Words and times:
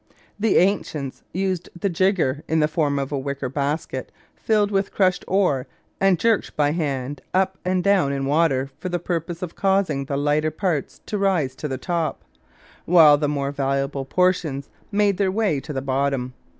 The 0.39 0.57
ancients 0.57 1.21
used 1.31 1.69
the 1.79 1.87
jigger 1.87 2.43
in 2.47 2.59
the 2.59 2.67
form 2.67 2.97
of 2.97 3.11
a 3.11 3.19
wicker 3.19 3.49
basket 3.49 4.11
filled 4.35 4.71
with 4.71 4.91
crushed 4.91 5.23
ore 5.27 5.67
and 5.99 6.17
jerked 6.17 6.55
by 6.57 6.71
hand 6.71 7.21
up 7.35 7.59
and 7.63 7.83
down 7.83 8.11
in 8.11 8.25
water 8.25 8.71
for 8.79 8.89
the 8.89 8.97
purpose 8.97 9.43
of 9.43 9.55
causing 9.55 10.05
the 10.05 10.17
lighter 10.17 10.49
parts 10.49 11.01
to 11.05 11.19
rise 11.19 11.53
to 11.57 11.67
the 11.67 11.77
top, 11.77 12.23
while 12.85 13.15
the 13.15 13.29
more 13.29 13.51
valuable 13.51 14.05
portions 14.05 14.69
made 14.91 15.17
their 15.17 15.31
way 15.31 15.59
to 15.59 15.71
the 15.71 15.83
bottom. 15.83 16.33